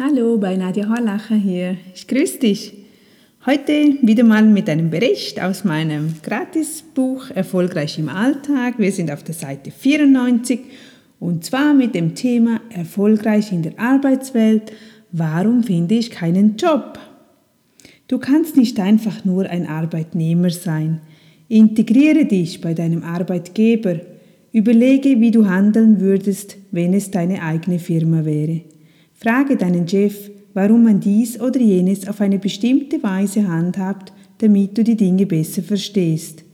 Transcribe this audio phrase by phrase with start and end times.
[0.00, 1.76] Hallo, bei Nadja Horlacher hier.
[1.92, 2.72] Ich grüße dich.
[3.44, 8.74] Heute wieder mal mit einem Bericht aus meinem Gratisbuch Erfolgreich im Alltag.
[8.78, 10.60] Wir sind auf der Seite 94
[11.18, 14.70] und zwar mit dem Thema Erfolgreich in der Arbeitswelt.
[15.10, 17.00] Warum finde ich keinen Job?
[18.06, 21.00] Du kannst nicht einfach nur ein Arbeitnehmer sein.
[21.48, 23.96] Integriere dich bei deinem Arbeitgeber.
[24.52, 28.60] Überlege, wie du handeln würdest, wenn es deine eigene Firma wäre.
[29.20, 34.84] Frage deinen Chef, warum man dies oder jenes auf eine bestimmte Weise handhabt, damit du
[34.84, 36.44] die Dinge besser verstehst.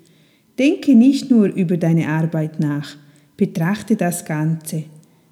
[0.59, 2.97] Denke nicht nur über deine Arbeit nach,
[3.37, 4.85] betrachte das Ganze.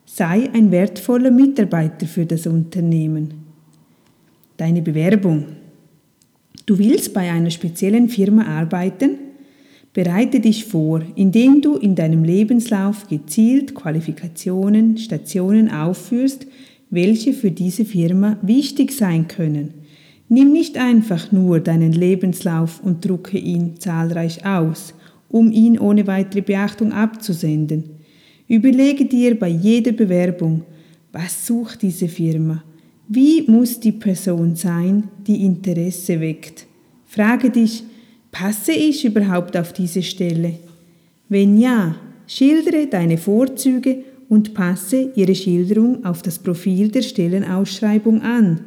[0.05, 3.33] Sei ein wertvoller Mitarbeiter für das Unternehmen.
[4.59, 5.47] Deine Bewerbung.
[6.67, 9.13] Du willst bei einer speziellen Firma arbeiten?
[9.95, 16.47] Bereite dich vor, indem du in deinem Lebenslauf gezielt Qualifikationen, Stationen aufführst,
[16.93, 19.73] welche für diese Firma wichtig sein können.
[20.29, 24.95] Nimm nicht einfach nur deinen Lebenslauf und drucke ihn zahlreich aus,
[25.29, 27.85] um ihn ohne weitere Beachtung abzusenden.
[28.47, 30.65] Überlege dir bei jeder Bewerbung,
[31.13, 32.63] was sucht diese Firma?
[33.09, 36.67] Wie muss die Person sein, die Interesse weckt?
[37.07, 37.85] Frage dich,
[38.31, 40.59] passe ich überhaupt auf diese Stelle?
[41.31, 48.61] Wenn ja, schildere deine Vorzüge und passe Ihre Schilderung auf das Profil der Stellenausschreibung an.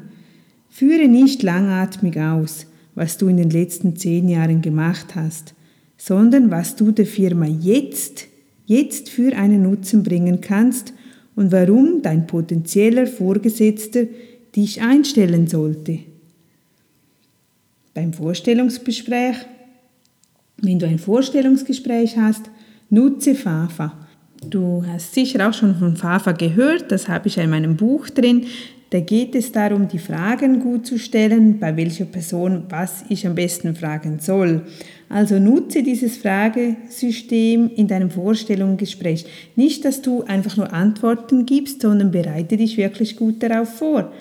[0.70, 5.56] Führe nicht langatmig aus, was du in den letzten zehn Jahren gemacht hast,
[5.98, 8.28] sondern was du der Firma jetzt,
[8.68, 10.94] jetzt für einen Nutzen bringen kannst
[11.36, 14.04] und warum dein potenzieller Vorgesetzter
[14.56, 15.98] dich einstellen sollte.
[17.96, 19.38] Beim Vorstellungsgespräch,
[20.62, 22.52] wenn du ein Vorstellungsgespräch hast,
[22.92, 24.05] nutze FAFA
[24.50, 28.46] Du hast sicher auch schon von FAFA gehört, das habe ich in meinem Buch drin.
[28.92, 33.36] Da geht es darum, die Fragen gut zu stellen, bei welcher Person was ich am
[33.36, 34.62] besten fragen soll.
[35.10, 39.26] Also nutze dieses Fragesystem in deinem Vorstellungsgespräch.
[39.56, 44.12] Nicht, dass du einfach nur Antworten gibst, sondern bereite dich wirklich gut darauf vor.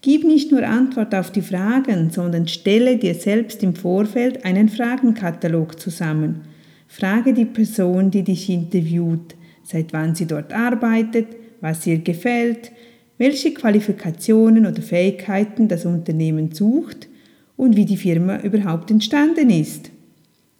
[0.00, 5.80] Gib nicht nur Antwort auf die Fragen, sondern stelle dir selbst im Vorfeld einen Fragenkatalog
[5.80, 6.42] zusammen.
[6.88, 11.28] Frage die Person, die dich interviewt seit wann sie dort arbeitet,
[11.60, 12.70] was ihr gefällt,
[13.18, 17.08] welche Qualifikationen oder Fähigkeiten das Unternehmen sucht
[17.56, 19.90] und wie die Firma überhaupt entstanden ist.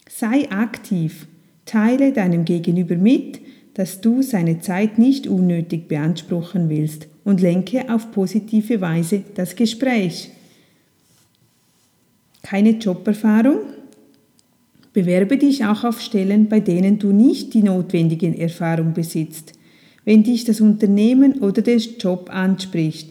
[0.09, 1.27] Sei aktiv,
[1.67, 3.41] teile deinem Gegenüber mit,
[3.75, 10.31] dass du seine Zeit nicht unnötig beanspruchen willst und lenke auf positive Weise das Gespräch.
[12.43, 13.74] Keine Joberfahrung?
[14.95, 19.53] Bewerbe dich auch auf Stellen, bei denen du nicht die notwendigen Erfahrung besitzt,
[20.05, 23.09] wenn dich das Unternehmen oder der Job anspricht.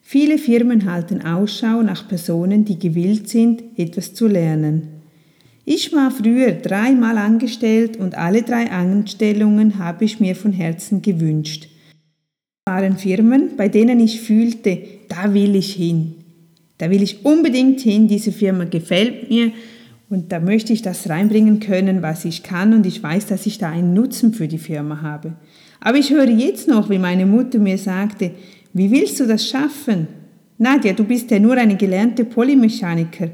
[0.00, 4.88] Viele Firmen halten Ausschau nach Personen, die gewillt sind, etwas zu lernen.
[5.66, 11.68] Ich war früher dreimal angestellt und alle drei Anstellungen habe ich mir von Herzen gewünscht.
[12.64, 14.78] Es waren Firmen, bei denen ich fühlte,
[15.10, 16.14] da will ich hin.
[16.78, 19.52] Da will ich unbedingt hin, diese Firma gefällt mir
[20.10, 23.58] und da möchte ich das reinbringen können, was ich kann und ich weiß, dass ich
[23.58, 25.34] da einen Nutzen für die Firma habe.
[25.80, 28.32] Aber ich höre jetzt noch, wie meine Mutter mir sagte,
[28.72, 30.08] wie willst du das schaffen?
[30.56, 33.30] Nadja, du bist ja nur eine gelernte Polymechaniker.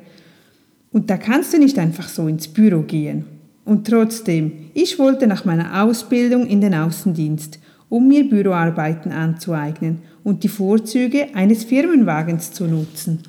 [0.93, 3.25] Und da kannst du nicht einfach so ins Büro gehen.
[3.65, 7.59] Und trotzdem, ich wollte nach meiner Ausbildung in den Außendienst,
[7.89, 13.21] um mir Büroarbeiten anzueignen und die Vorzüge eines Firmenwagens zu nutzen.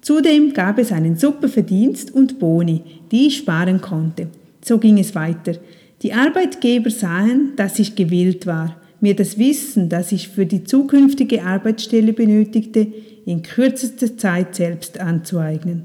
[0.00, 4.28] Zudem gab es einen super Verdienst und Boni, die ich sparen konnte.
[4.62, 5.54] So ging es weiter.
[6.02, 11.42] Die Arbeitgeber sahen, dass ich gewillt war, mir das Wissen, das ich für die zukünftige
[11.44, 12.86] Arbeitsstelle benötigte,
[13.26, 15.84] in kürzester Zeit selbst anzueignen.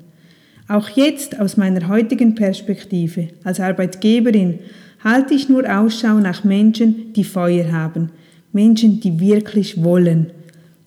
[0.68, 4.60] Auch jetzt aus meiner heutigen Perspektive als Arbeitgeberin
[5.04, 8.10] halte ich nur Ausschau nach Menschen, die Feuer haben,
[8.52, 10.32] Menschen, die wirklich wollen,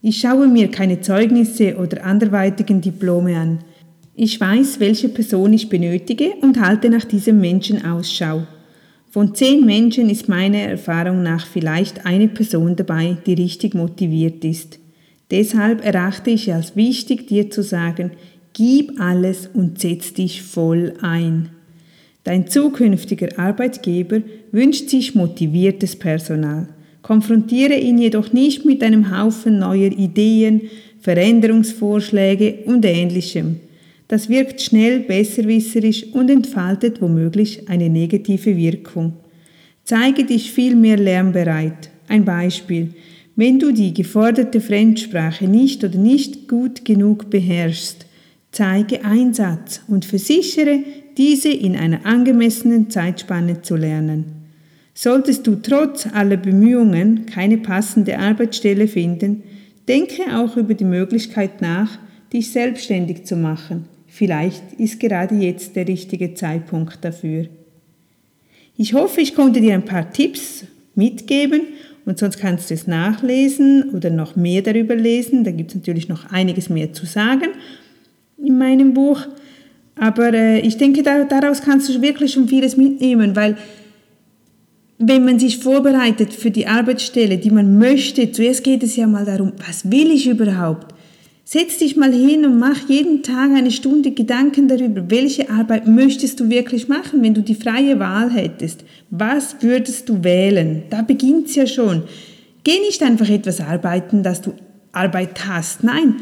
[0.09, 3.59] ich schaue mir keine Zeugnisse oder anderweitigen Diplome an.
[4.17, 8.47] Ich weiß, welche Person ich benötige und halte nach diesem Menschen Ausschau.
[9.11, 14.79] Von zehn Menschen ist meiner Erfahrung nach vielleicht eine Person dabei, die richtig motiviert ist.
[15.31, 18.13] Deshalb erachte ich als wichtig, dir zu sagen,
[18.55, 21.51] gib alles und setz dich voll ein.
[22.25, 24.23] Dein zukünftiger Arbeitgeber
[24.53, 26.69] wünscht sich motiviertes Personal.
[27.09, 30.69] Konfrontiere ihn jedoch nicht mit einem Haufen neuer Ideen,
[31.01, 33.61] Veränderungsvorschläge und ähnlichem.
[34.09, 39.15] Das wirkt schnell besserwisserisch und entfaltet womöglich eine negative Wirkung.
[39.85, 41.89] Zeige dich viel mehr lernbereit.
[42.09, 42.91] Ein Beispiel.
[43.37, 48.05] Wenn du die geforderte Fremdsprache nicht oder nicht gut genug beherrschst,
[48.53, 50.81] zeige Einsatz und versichere,
[51.17, 54.38] diese in einer angemessenen Zeitspanne zu lernen.
[55.01, 59.45] Solltest du trotz aller Bemühungen keine passende Arbeitsstelle finden,
[59.87, 62.01] denke auch über die Möglichkeit nach,
[62.33, 63.85] dich selbstständig zu machen.
[64.09, 67.47] Vielleicht ist gerade jetzt der richtige Zeitpunkt dafür.
[68.77, 70.65] Ich hoffe, ich konnte dir ein paar Tipps
[70.97, 71.61] mitgeben
[72.05, 75.45] und sonst kannst du es nachlesen oder noch mehr darüber lesen.
[75.45, 77.51] Da gibt es natürlich noch einiges mehr zu sagen
[78.37, 79.21] in meinem Buch.
[79.95, 83.57] Aber äh, ich denke, da, daraus kannst du wirklich schon vieles mitnehmen, weil
[84.99, 89.25] wenn man sich vorbereitet für die Arbeitsstelle, die man möchte, zuerst geht es ja mal
[89.25, 90.95] darum, was will ich überhaupt?
[91.45, 96.41] Setz dich mal hin und mach jeden Tag eine Stunde Gedanken darüber, welche Arbeit möchtest
[96.41, 98.85] du wirklich machen, wenn du die freie Wahl hättest.
[99.09, 100.83] Was würdest du wählen?
[100.91, 102.03] Da beginnt's ja schon.
[102.65, 104.53] Geh nicht einfach etwas arbeiten, dass du
[104.93, 105.85] Arbeit hast.
[105.85, 106.17] Nein,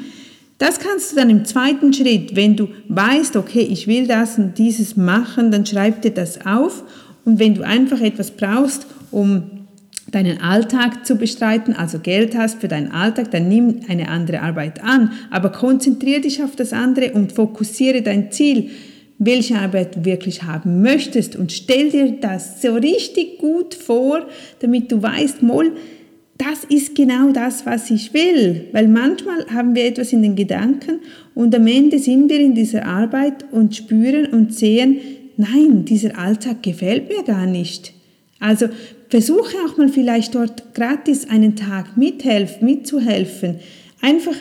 [0.58, 4.56] das kannst du dann im zweiten Schritt, wenn du weißt, okay, ich will das und
[4.58, 6.84] dieses machen, dann schreib dir das auf
[7.26, 9.42] und wenn du einfach etwas brauchst, um
[10.12, 14.82] deinen Alltag zu bestreiten, also Geld hast für deinen Alltag, dann nimm eine andere Arbeit
[14.82, 18.70] an, aber konzentriere dich auf das andere und fokussiere dein Ziel,
[19.18, 24.26] welche Arbeit du wirklich haben möchtest und stell dir das so richtig gut vor,
[24.60, 25.72] damit du weißt, Moll,
[26.38, 28.66] das ist genau das, was ich will.
[28.72, 31.00] Weil manchmal haben wir etwas in den Gedanken
[31.34, 34.98] und am Ende sind wir in dieser Arbeit und spüren und sehen,
[35.36, 37.92] nein, dieser Alltag gefällt mir gar nicht.
[38.38, 38.68] Also
[39.08, 43.56] versuche auch mal vielleicht dort gratis einen Tag mithelfen, mitzuhelfen.
[44.00, 44.34] Einfach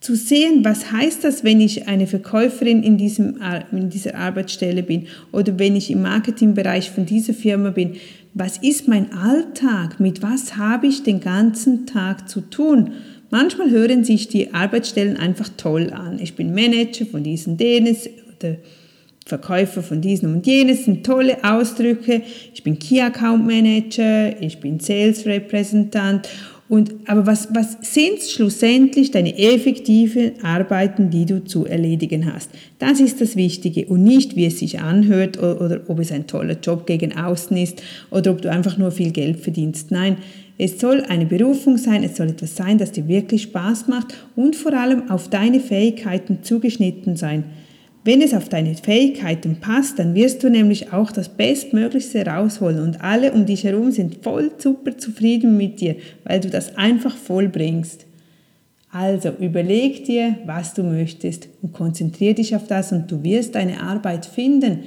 [0.00, 3.38] zu sehen, was heißt das, wenn ich eine Verkäuferin in, diesem,
[3.72, 7.94] in dieser Arbeitsstelle bin oder wenn ich im Marketingbereich von dieser Firma bin.
[8.34, 10.00] Was ist mein Alltag?
[10.00, 12.92] Mit was habe ich den ganzen Tag zu tun?
[13.30, 16.18] Manchmal hören sich die Arbeitsstellen einfach toll an.
[16.18, 17.96] Ich bin Manager von diesen denen
[18.36, 18.56] oder
[19.26, 22.22] Verkäufer von diesen und jenes sind tolle Ausdrücke.
[22.52, 26.28] Ich bin Key Account Manager, ich bin Sales Repräsentant
[26.68, 32.50] und, aber was, was sind schlussendlich deine effektiven Arbeiten, die du zu erledigen hast?
[32.78, 36.26] Das ist das Wichtige und nicht, wie es sich anhört oder, oder ob es ein
[36.26, 39.90] toller Job gegen außen ist oder ob du einfach nur viel Geld verdienst.
[39.90, 40.16] Nein,
[40.56, 44.56] es soll eine Berufung sein, es soll etwas sein, das dir wirklich Spaß macht und
[44.56, 47.44] vor allem auf deine Fähigkeiten zugeschnitten sein.
[48.04, 53.00] Wenn es auf deine Fähigkeiten passt, dann wirst du nämlich auch das Bestmöglichste rausholen und
[53.00, 58.04] alle um dich herum sind voll super zufrieden mit dir, weil du das einfach vollbringst.
[58.90, 63.80] Also überleg dir, was du möchtest und konzentriere dich auf das und du wirst deine
[63.80, 64.80] Arbeit finden.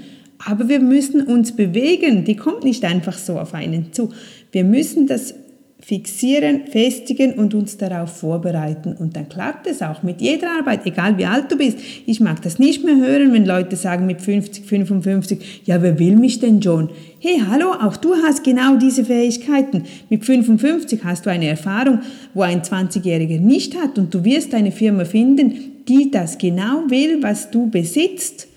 [0.45, 4.13] Aber wir müssen uns bewegen, die kommt nicht einfach so auf einen zu.
[4.51, 5.33] Wir müssen das
[5.79, 8.93] fixieren, festigen und uns darauf vorbereiten.
[8.97, 11.77] Und dann klappt es auch mit jeder Arbeit, egal wie alt du bist.
[12.05, 16.15] Ich mag das nicht mehr hören, wenn Leute sagen mit 50, 55, ja, wer will
[16.15, 16.89] mich denn schon?
[17.19, 19.83] Hey, hallo, auch du hast genau diese Fähigkeiten.
[20.09, 21.99] Mit 55 hast du eine Erfahrung,
[22.33, 27.21] wo ein 20-Jähriger nicht hat und du wirst eine Firma finden, die das genau will,
[27.21, 28.47] was du besitzt.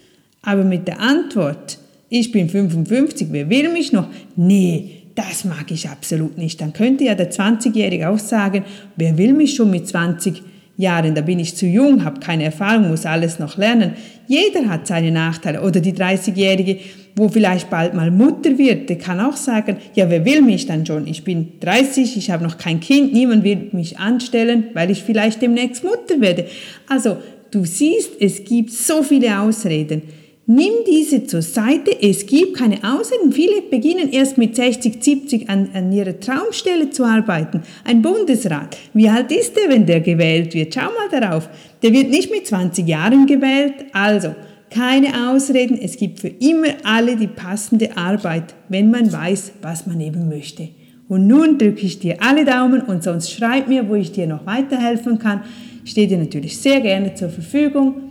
[0.43, 1.79] Aber mit der Antwort,
[2.09, 4.09] ich bin 55, wer will mich noch?
[4.37, 6.61] Nee, das mag ich absolut nicht.
[6.61, 8.65] Dann könnte ja der 20-Jährige auch sagen,
[8.97, 10.43] wer will mich schon mit 20
[10.77, 13.93] Jahren, da bin ich zu jung, habe keine Erfahrung, muss alles noch lernen.
[14.27, 15.61] Jeder hat seine Nachteile.
[15.63, 16.79] Oder die 30-Jährige,
[17.17, 20.87] wo vielleicht bald mal Mutter wird, der kann auch sagen, ja, wer will mich dann
[20.87, 21.07] schon?
[21.07, 25.43] Ich bin 30, ich habe noch kein Kind, niemand will mich anstellen, weil ich vielleicht
[25.43, 26.47] demnächst Mutter werde.
[26.89, 27.19] Also,
[27.51, 30.03] du siehst, es gibt so viele Ausreden.
[30.47, 31.91] Nimm diese zur Seite.
[32.03, 33.31] Es gibt keine Ausreden.
[33.31, 37.63] Viele beginnen erst mit 60, 70 an, an ihrer Traumstelle zu arbeiten.
[37.85, 38.77] Ein Bundesrat.
[38.93, 40.75] Wie alt ist der, wenn der gewählt wird?
[40.75, 41.49] Schau mal darauf.
[41.83, 43.75] Der wird nicht mit 20 Jahren gewählt.
[43.93, 44.35] Also,
[44.71, 45.79] keine Ausreden.
[45.81, 50.69] Es gibt für immer alle die passende Arbeit, wenn man weiß, was man eben möchte.
[51.09, 54.47] Und nun drücke ich dir alle Daumen und sonst schreib mir, wo ich dir noch
[54.47, 55.43] weiterhelfen kann.
[55.85, 58.10] Ich stehe dir natürlich sehr gerne zur Verfügung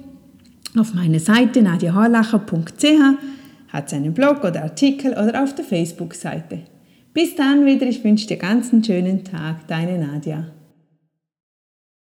[0.78, 3.18] auf meiner Seite nadiahorlacher.ch,
[3.70, 6.60] hat seinen Blog oder Artikel oder auf der Facebook-Seite.
[7.14, 10.46] Bis dann wieder, ich wünsche dir ganz einen schönen Tag, deine Nadia.